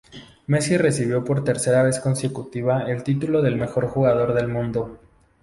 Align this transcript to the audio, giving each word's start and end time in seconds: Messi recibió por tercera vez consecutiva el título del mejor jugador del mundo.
Messi 0.47 0.77
recibió 0.77 1.23
por 1.23 1.43
tercera 1.43 1.83
vez 1.83 1.99
consecutiva 1.99 2.89
el 2.89 3.03
título 3.03 3.39
del 3.43 3.55
mejor 3.55 3.87
jugador 3.87 4.33
del 4.33 4.47
mundo. 4.47 4.97